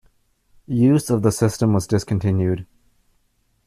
Use 0.65 1.11
of 1.11 1.21
the 1.21 1.31
system 1.31 1.73
was 1.73 1.85
discontinued. 1.85 2.65